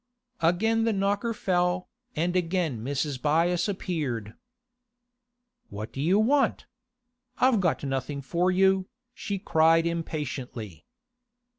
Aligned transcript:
Again 0.41 0.83
the 0.83 0.93
knocker 0.93 1.31
fell, 1.31 1.87
and 2.15 2.35
again 2.35 2.83
Mrs. 2.83 3.21
Byass 3.21 3.67
appeared. 3.69 4.33
'What 5.69 5.93
do 5.93 6.01
you 6.01 6.17
want? 6.17 6.65
I've 7.37 7.59
got 7.59 7.83
nothing 7.83 8.23
for 8.23 8.49
you,' 8.49 8.89
she 9.13 9.37
cried 9.37 9.85
impatiently. 9.85 10.87